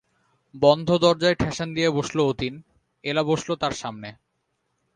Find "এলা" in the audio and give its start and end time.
3.03-3.23